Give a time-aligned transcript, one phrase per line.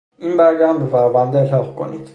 [0.19, 2.09] این برگه هم به پرونده الحاق کنید.